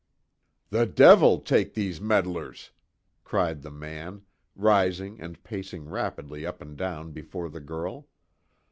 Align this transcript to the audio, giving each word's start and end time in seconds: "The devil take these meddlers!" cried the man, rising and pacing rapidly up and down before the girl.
"The 0.71 0.87
devil 0.87 1.41
take 1.41 1.75
these 1.75 2.01
meddlers!" 2.01 2.71
cried 3.23 3.61
the 3.61 3.69
man, 3.69 4.23
rising 4.55 5.21
and 5.21 5.43
pacing 5.43 5.87
rapidly 5.89 6.43
up 6.43 6.59
and 6.59 6.75
down 6.75 7.11
before 7.11 7.51
the 7.51 7.61
girl. 7.61 8.07